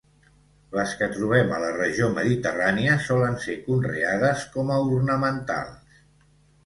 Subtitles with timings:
[0.75, 6.01] Les que trobem a la regió mediterrània solen ser conreades com a ornamentals.